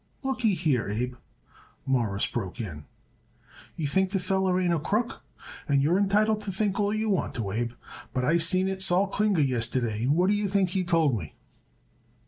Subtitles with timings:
[0.23, 1.13] "Looky here, Abe,"
[1.85, 2.85] Morris broke in,
[3.75, 5.21] "you think the feller ain't a crook,
[5.67, 7.73] and you're entitled to think all you want to, Abe,
[8.11, 11.35] but I seen it Sol Klinger yesterday, and what d'ye think he told me?"